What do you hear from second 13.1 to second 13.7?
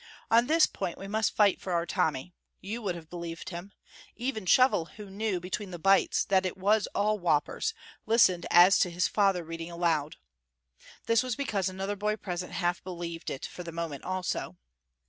it for